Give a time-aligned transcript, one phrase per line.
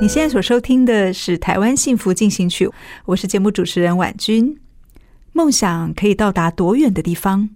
[0.00, 2.68] 你现在所收听的是《台湾幸福进行曲》，
[3.04, 4.56] 我是节目主持人婉君。
[5.32, 7.48] 梦想可以到达多远的地方？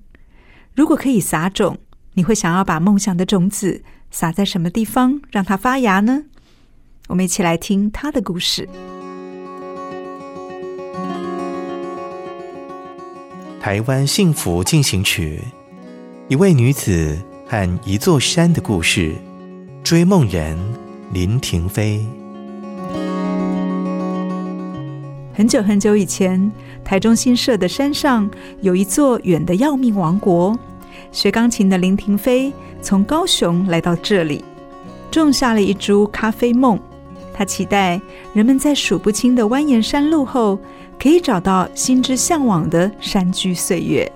[0.75, 1.79] 如果可以撒种，
[2.15, 6.25] 你会想要把梦想的种子撒在什么地方，让它发芽呢？
[7.07, 8.69] 我们一起来听他的故事。
[13.63, 15.39] 《台湾幸福进行曲》，
[16.27, 19.15] 一位女子和一座山的故事。
[19.85, 20.59] 追梦人
[21.13, 22.05] 林庭飞。
[25.35, 26.53] 很久很久以前，
[26.85, 28.31] 台中新社的山上
[28.61, 30.55] 有一座远的要命王国。
[31.11, 32.53] 学钢琴的林亭妃
[32.83, 34.45] 从高雄来到这里，
[35.11, 36.79] 种下了一株咖啡梦。
[37.33, 37.99] 她期待
[38.35, 40.59] 人们在数不清的蜿蜒山路后，
[41.01, 44.11] 可以找到心之向往的山居岁月。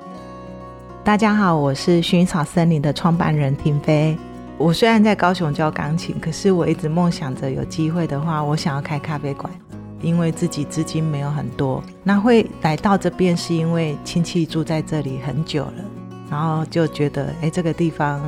[1.03, 4.19] 大家好，我是薰衣草森林的创办人亭妃。
[4.58, 9.51] 我虽然在高雄教钢琴，可是我一直梦想着有机会的话，我想要开咖啡馆。
[10.02, 15.84] 因为自己资金没有很多，那会来到这边是因为亲戚住在这里很久了，
[16.30, 18.20] 然后就觉得哎，这个地方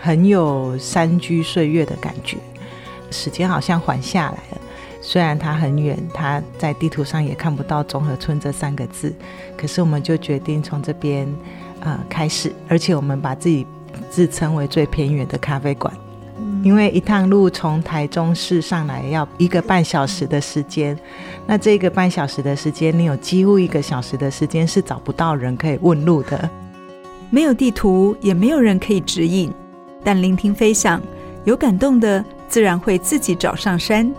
[0.00, 2.38] 很有山居岁月的感觉，
[3.10, 4.60] 时间好像缓下来了。
[5.00, 9.14] 虽然它很远，它在地图上也看不到中和村这三个字，
[9.56, 11.26] 可是我们就决定从这边
[11.80, 13.66] 呃开始，而且我们把自己
[14.10, 15.92] 自称为最偏远的咖啡馆。
[16.62, 20.96] 因为一趟路从台中市上来要一个半小时的时间，
[21.46, 26.48] 那这个半小时的时间，你有几乎一个小时的时间是找不到人可以问路的，
[27.30, 29.52] 没有地图，也没有人可以指引。
[30.04, 31.02] 但聆听飞翔，
[31.44, 34.12] 有感动的自然会自己找上山，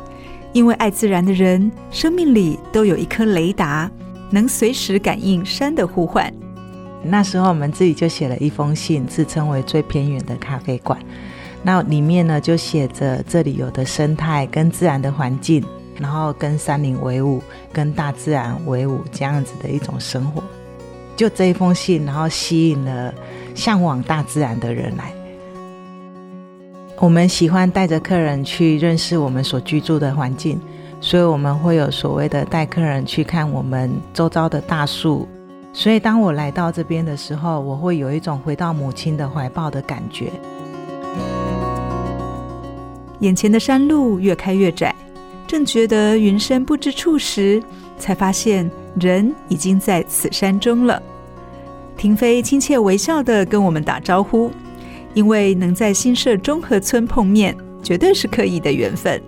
[0.52, 3.90] 因为爱自然的人，生命里都有一颗雷达，
[4.30, 6.34] 能随时感应山的呼唤。
[7.04, 10.98] 那时候我们自己就写了一封信，自称为最偏远的咖啡馆。
[11.64, 15.64] 那里面呢，就写着这里有的生态跟自然的环境，
[15.98, 17.42] 然后跟山林为伍，
[17.72, 20.44] 跟大自然为伍，这样子的一种生活。
[21.16, 23.14] 就这一封信，然后吸引了
[23.56, 25.14] 向往大自然的人来。
[27.00, 30.60] 我们喜欢带着客人去认识我们所居住的环境，
[31.00, 35.28] 所以我们会有所谓的带客人去看我们周遭的大树。
[35.72, 40.32] 所以当我来到这边的时候，我会有一种回到母亲的怀抱的感觉。
[43.24, 44.94] 眼前的山路越开越窄，
[45.48, 47.64] 正觉得云深不知处时，
[47.98, 48.70] 才发现
[49.00, 51.02] 人已经在此山中了。
[51.96, 54.52] 婷妃亲切微笑地跟我们打招呼，
[55.14, 59.22] 因为能在新社中和村碰面，绝对是刻意的缘分。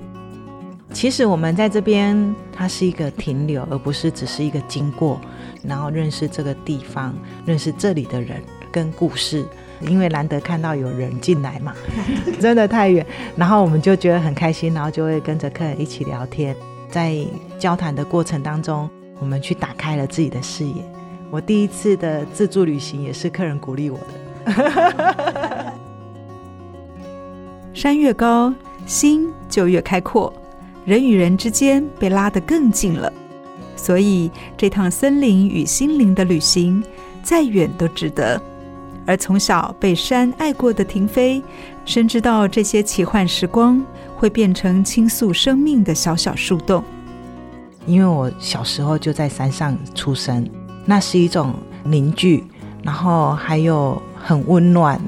[0.91, 5.21] 其实我们在这边，它是一个停留，而不是只是一个经过，
[5.63, 9.45] 然后认识这个地方，认识这里的人跟故事。
[9.81, 11.73] 因为难得看到有人进来嘛，
[12.39, 13.05] 真的太远，
[13.35, 16.55] 然后我们就觉得很开心，然后就会跟着客人一起聊天，
[16.89, 17.15] 在
[17.59, 20.75] 交谈的过程当中，我们去打开了自己的视野。
[21.31, 25.73] 我第一次的自助旅行也是客人鼓励我的。
[27.73, 28.53] 山越高，
[28.85, 30.31] 心就越开阔，
[30.85, 33.11] 人与人之间被拉得更近了。
[33.75, 36.81] 所以这趟森林与心灵的旅行，
[37.21, 38.41] 再远都值得。
[39.05, 41.41] 而从小被山爱过的婷妃，
[41.85, 43.83] 深知道这些奇幻时光
[44.15, 46.83] 会变成倾诉生命的小小树洞。
[47.85, 50.49] 因为我小时候就在山上出生，
[50.85, 51.53] 那是一种
[51.83, 52.43] 凝聚，
[52.81, 54.99] 然后还有很温暖。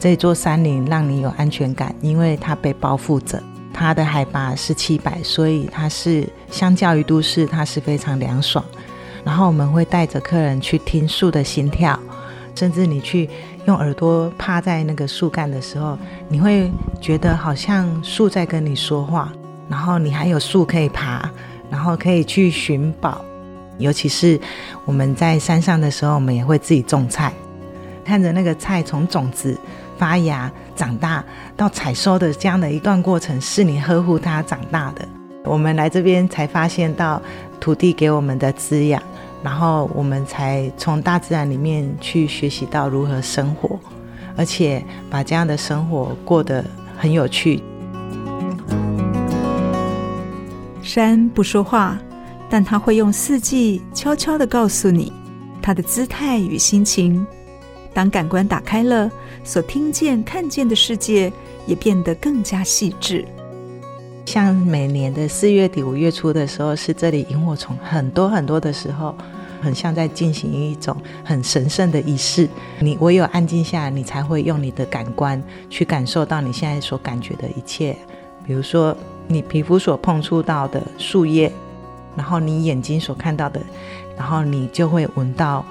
[0.00, 3.42] 这座山林让你有安全感，因为它被包覆着，
[3.72, 8.64] 它的海拔是七百，所以它是相较于都市，它是非常凉爽。
[9.22, 11.98] 然后我们会带着客人去听树的心跳。
[12.54, 13.28] 甚至你去
[13.66, 15.98] 用耳朵趴在那个树干的时候，
[16.28, 16.70] 你会
[17.00, 19.32] 觉得好像树在跟你说话，
[19.68, 21.28] 然后你还有树可以爬，
[21.70, 23.24] 然后可以去寻宝。
[23.78, 24.40] 尤其是
[24.84, 27.32] 我们在山上的时候，我们也会自己种菜，
[28.04, 29.58] 看着那个菜从种子
[29.98, 31.24] 发芽、长大
[31.56, 35.04] 到采收的这样的一段过程，是你呵护它长大的。
[35.44, 37.20] 我们来这边才发现到
[37.58, 39.02] 土地给我们的滋养，
[39.44, 43.78] 然后我们才从大自然里面去学习到如何生活，
[44.38, 46.64] 而且把这样的生活过得
[46.96, 47.62] 很有趣。
[50.82, 51.98] 山不说话，
[52.48, 55.12] 但它会用四季悄悄地告诉你
[55.60, 57.26] 它的姿态与心情。
[57.92, 59.10] 当感官打开了，
[59.44, 61.30] 所听见、看见的世界
[61.66, 63.22] 也变得更加细致。
[64.26, 69.14] 像每年的四月底五月初的时候，是这里萤火虫很多很多的时候，
[69.60, 72.48] 很像在进行一种很神圣的仪式。
[72.80, 75.40] 你唯有安静下来，你才会用你的感官
[75.70, 77.96] 去感受到你现在所感觉的一切。
[78.46, 78.96] 比如说，
[79.28, 81.52] 你皮肤所碰触到的树叶，
[82.16, 83.60] 然后你眼睛所看到的，
[84.16, 85.64] 然后你就会闻到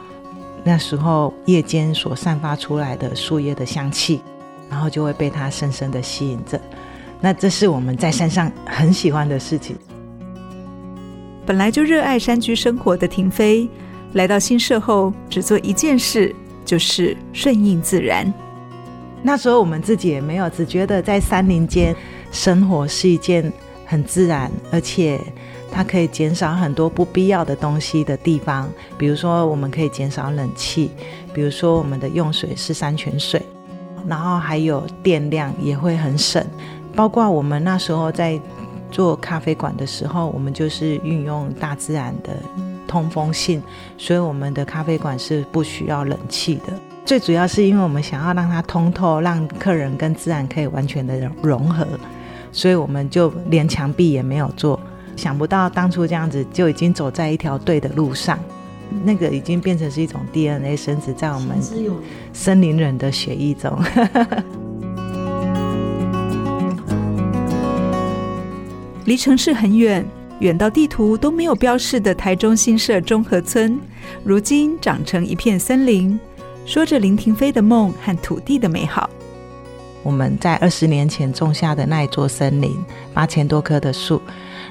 [0.63, 4.21] 那时候夜间所散发出来的树叶的香气，
[4.69, 6.59] 然后就会被它深深的吸引着。
[7.23, 9.77] 那这是我们在山上很喜欢的事情。
[11.45, 13.65] 本来就热爱山居生活的婷妃，
[14.11, 16.35] 来到新社后，只做一件事，
[16.65, 18.31] 就是顺应自然。
[19.21, 21.95] 那时候我们自己也没有，只觉得在山林间
[22.29, 23.49] 生活是一件
[23.85, 25.17] 很自然，而且
[25.71, 28.69] 它可以减少很多不必要的东西的地方。
[28.97, 30.89] 比如说，我们可以减少冷气；
[31.33, 33.41] 比如说，我们的用水是山泉水，
[34.05, 36.45] 然后还有电量也会很省。
[36.95, 38.39] 包括我们那时候在
[38.91, 42.33] 做咖啡馆的时候，我们就是运用大自然的
[42.87, 43.61] 通风性，
[43.97, 46.73] 所以我们的咖啡馆是不需要冷气的。
[47.05, 51.85] 最主要是因为我们想要让它通透，让客人跟自然可以完全的融合，
[52.51, 54.79] 所以我们就连墙壁也没有做。
[55.15, 58.39] 想不到当初这样子就已经走在一条对的路上，
[59.03, 61.57] 那个已经变成是一种 DNA 深植在我们
[62.31, 63.77] 森林人的血液中。
[69.05, 70.05] 离城市很远，
[70.39, 73.77] 远到地图都没有标示的台中新社中和村，
[74.23, 76.17] 如今长成一片森林，
[76.65, 79.09] 说着林亭妃的梦和土地的美好。
[80.03, 82.77] 我们在二十年前种下的那一座森林，
[83.13, 84.21] 八千多棵的树，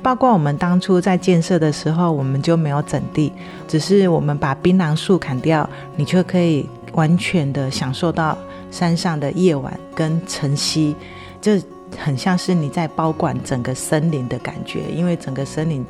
[0.03, 3.31] 包括我们当初在建设的时候，我们就没有整地，
[3.69, 8.37] 只是我们把槟榔树砍掉，你却可以完全的享受到
[8.71, 10.97] 山上的夜晚跟晨曦，
[11.39, 11.63] 这。
[11.99, 15.85] 很像是你在包管整个森林的感觉，因为整个森林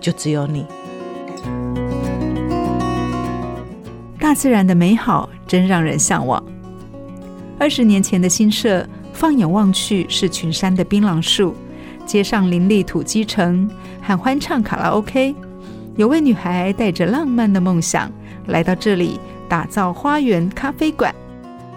[0.00, 0.66] 就只有你。
[4.18, 6.42] 大自然的美好真让人向往。
[7.58, 11.54] 二十年前的新社，放眼望去是群山的槟榔树，
[12.04, 13.70] 街上林立土鸡城，
[14.00, 15.34] 喊欢唱卡拉 OK。
[15.96, 18.10] 有位女孩带着浪漫的梦想
[18.48, 19.18] 来到这里，
[19.48, 21.14] 打造花园咖啡馆。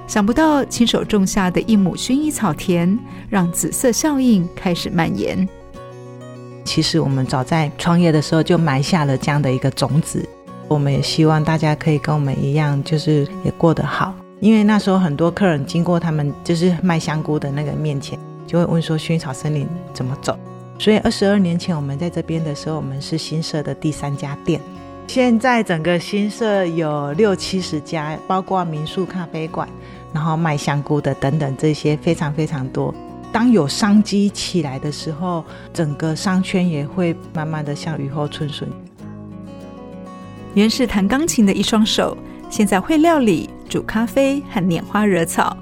[0.10, 2.98] 想不到亲手种下的一亩薰衣草田，
[3.30, 5.48] 让紫色效应开始蔓延。
[6.66, 10.28] 其实我们早在创业的时候就埋下了这样的一个种子。
[10.68, 14.12] 我们也希望大家可以跟我们一样，就是也过得好。
[14.40, 18.18] 因为那时候很多客人经过他们就是卖香菇的那个面前，
[18.48, 20.36] 就会问说薰衣草森林怎么走。
[20.80, 24.60] 所以二十二年前我们在这边的时候，我们是新社的第三家店。
[25.06, 29.70] 现在整个新社有六七十家，包括民宿、咖啡馆。
[30.14, 32.94] 然后卖香菇的等等，这些非常非常多。
[33.32, 38.68] 当有商机起来的时候，整个商圈也会慢慢的像雨后春笋。
[40.56, 42.18] 原是弹钢琴的一双手，
[42.50, 45.56] 现在会料理、煮咖啡和拈花惹草。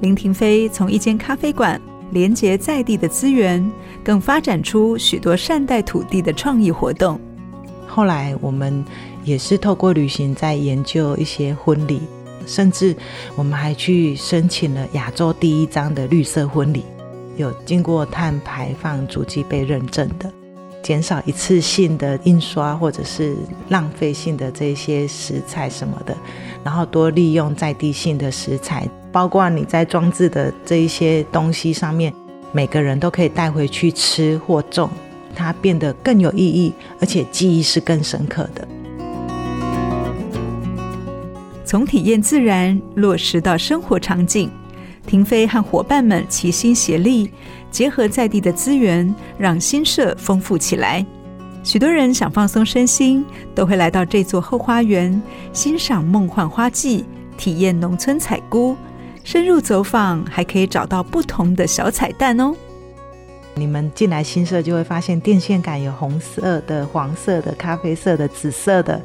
[0.00, 3.64] 林廷飞从一间咖啡馆连接在地的资源，
[4.02, 7.18] 更发展出许多善待土地的创意活动。
[7.86, 8.84] 后来我们
[9.22, 12.00] 也是透过旅行在研究一些婚礼。
[12.46, 12.94] 甚至
[13.36, 16.84] 我们还去申请了亚洲第一张的绿色婚礼，
[17.36, 20.32] 有经过碳排放足迹被认证的，
[20.82, 23.36] 减少一次性的印刷或者是
[23.68, 26.16] 浪费性的这些食材什么的，
[26.62, 32.12] 然后多利用在地性的食材，包括你在装置的这一些东西上面，
[32.52, 34.90] 每个人都可以带回去吃或种，
[35.34, 38.66] 它变得更有意义，而且记忆是更深刻的。
[41.64, 44.50] 从体验自然落实到生活场景，
[45.06, 47.30] 婷妃和伙伴们齐心协力，
[47.70, 51.04] 结合在地的资源，让新社丰富起来。
[51.62, 55.20] 许多人想放松身心，都会来到这座后花园，
[55.52, 57.06] 欣赏梦幻花季，
[57.38, 58.76] 体验农村采菇。
[59.22, 62.54] 深入走访，还可以找到不同的小彩蛋哦。
[63.54, 69.00] 你们进来新社就会发现电线杆有红色的、黄色的、咖啡色的、紫色的，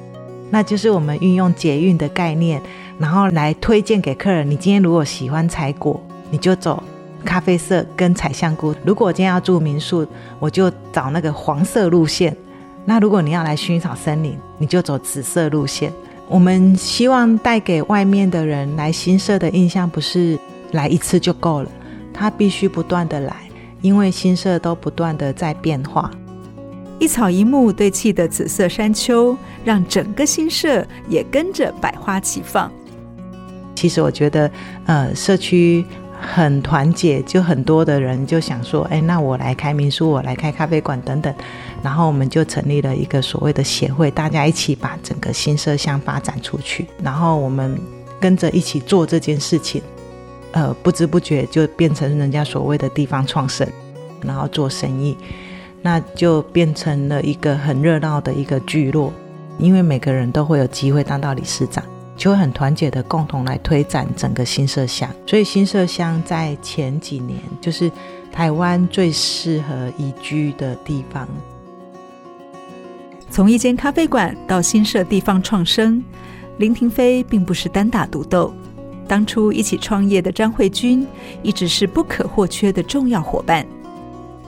[0.50, 2.62] 那就是我们运用捷运的概念，
[2.98, 4.50] 然后来推荐给客人。
[4.50, 6.02] 你今天如果喜欢采果，
[6.32, 6.82] 你就走
[7.24, 10.08] 咖啡色跟采香菇；如果今天要住民宿，
[10.40, 12.36] 我就找那个黄色路线。
[12.86, 15.94] 那如果你要来薰衣草森林，你就走紫色路线。
[16.28, 20.38] 我们希望带给外面的人来新社的印象，不是
[20.72, 21.70] 来一次就够了，
[22.14, 23.36] 他必须不断的来。
[23.82, 26.12] 因为新社都不断的在变化，
[27.00, 32.70] 一草一木堆砌的紫色山丘，让整个新社也跟着百花齐放。
[33.74, 34.52] 其实我觉得，
[34.86, 35.86] 呃，社区
[36.20, 41.34] 很团结，就很多的人就想说，哎，那我来开民宿，我来开咖啡馆等等，
[41.82, 47.80] 然后我们就成立了一个所谓的协会，大家一起把整个新社乡发展出去，然后我们
[48.20, 49.82] 跟着一起做这件事情。
[50.52, 53.66] 呃，不知不觉就变成人家所谓的地方创生，
[54.22, 55.16] 然后做生意，
[55.82, 59.14] 那就变成了一个很热闹的一个聚落。
[59.58, 61.84] 因为每个人都会有机会当到理事长，
[62.16, 65.10] 就会很团结的共同来推展整个新社乡。
[65.28, 67.92] 所以新社乡在前几年就是
[68.32, 71.28] 台湾最适合宜居的地方。
[73.30, 76.02] 从一间咖啡馆到新社地方创生，
[76.58, 78.54] 林亭妃并不是单打独斗。
[79.08, 81.06] 当初一起创业的张慧君，
[81.44, 83.66] 一直是不可或缺的重要伙伴。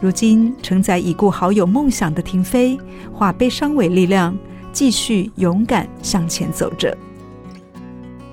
[0.01, 2.75] 如今承载已故好友梦想的婷妃，
[3.13, 4.35] 化悲伤为力量，
[4.73, 6.97] 继续勇敢向前走着。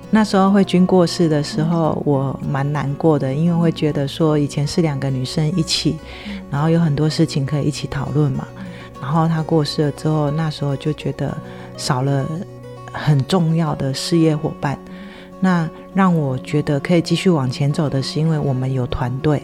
[0.09, 5.97] 那时候慧君过世的时候，我蛮难过的，因为会觉得说以前是两个女生一起，
[6.49, 8.47] 然后有很多事情可以一起讨论嘛。
[8.99, 11.37] 然后她过世了之后，那时候就觉得
[11.77, 12.25] 少了
[12.91, 14.75] 很重要的事业伙伴。
[15.39, 19.43] 那让我觉得可以继续往前走的是，因为我们有团队，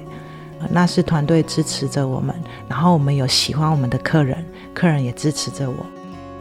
[0.70, 2.36] 那是团队支持着我们，
[2.68, 4.44] 然后我们有喜欢我们的客人，
[4.74, 5.78] 客人也支持着我。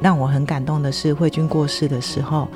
[0.00, 2.48] 让我很感动的是，慧君过世的时候，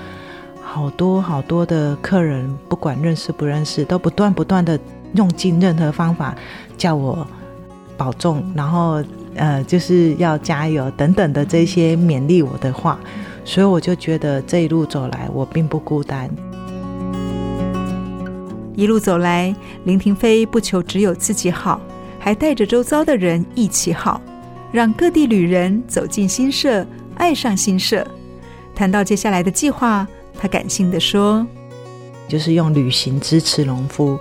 [0.60, 4.78] 好多好多的客人，不管认识不认识，都不断不断的
[5.14, 6.34] 用尽任何方法
[6.76, 7.26] 叫我
[7.96, 9.02] 保重，然后
[9.34, 12.98] 呃就是要加油等等的这些勉励我的话，
[13.44, 16.28] 所以我就觉得这一路走来，我并不孤单。
[18.78, 19.52] 一路走来，
[19.86, 21.80] 林廷飞不求只有自己好，
[22.20, 24.22] 还带着周遭的人一起好，
[24.70, 28.06] 让各地旅人走进新社，爱上新社。
[28.76, 30.06] 谈到接下来的计划，
[30.38, 31.44] 他感性地说
[32.30, 34.16] ：“就是用旅行支持农夫。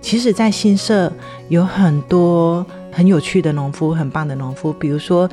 [0.00, 1.12] 其实，在新社
[1.48, 5.30] 有很多很有趣的农夫，很棒的农夫，比如说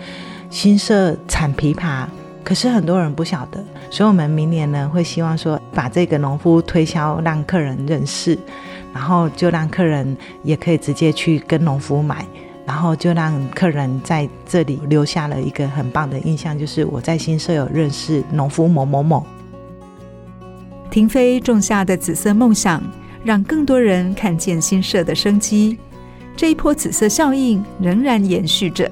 [0.52, 2.06] 新社产枇杷。”
[2.44, 8.38] 可是很多人不晓得，所以我们明年呢会希望说，把这个农夫推销，让客人认识，
[8.94, 12.26] 然后就让客人也可以直接去跟农夫买，
[12.66, 19.24] 然后就让客人在这里留下了一个很棒的印象，就是我在新社有认识农夫某某某。
[20.90, 22.82] 婷妃种下的紫色梦想，
[23.24, 25.78] 让更多人看见新社的生机。
[26.36, 28.90] 这一波紫色效应仍然延续着，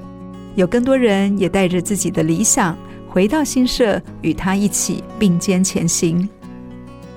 [0.54, 2.76] 有更多人也带着自己的理想。
[3.08, 6.28] 回到新社，与他一起并肩前行。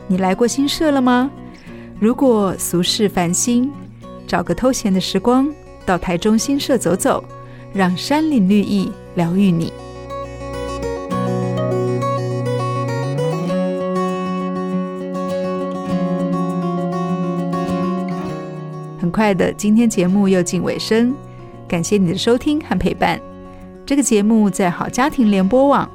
[0.07, 1.29] 你来过新社了吗？
[1.99, 3.71] 如果俗世烦心，
[4.25, 5.47] 找个偷闲的时光，
[5.85, 7.23] 到台中新社走走，
[7.73, 9.71] 让山林绿意疗愈你。
[18.99, 21.13] 很快的，今天节目又近尾声，
[21.67, 23.21] 感谢你的收听和陪伴。
[23.91, 25.85] 这个节目在好家庭联播网、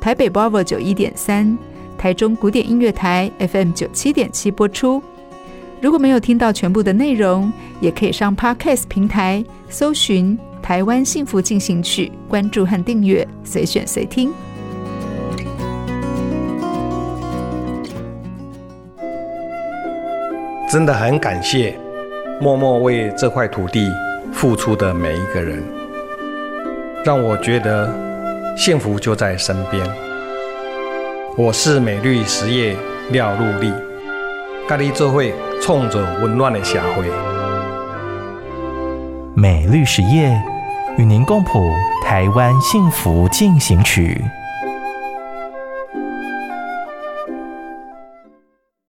[0.00, 1.56] 台北 Bravo 九一点三、
[1.96, 5.00] 台中古典音乐台 FM 九七点七播出。
[5.80, 14.32] 如果没有听到全部的内容，也可以上 Podcast 平台搜寻《台湾幸福进行曲》，关注和订阅，随选随听。
[20.68, 21.78] 真的很感谢
[22.40, 23.88] 默默为这块土地
[24.32, 25.62] 付出的每一个人。
[27.04, 27.88] 让我觉得
[28.56, 29.86] 幸福就在身边。
[31.36, 32.76] 我是美绿实业
[33.10, 33.72] 廖陆立，
[34.68, 37.04] 咖喱做会冲着温暖的社会。
[39.34, 40.40] 美绿实业
[40.96, 41.70] 与您共谱
[42.02, 44.20] 台湾幸福进行曲。